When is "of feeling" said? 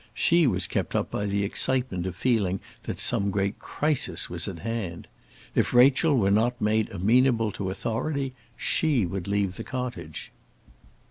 2.07-2.59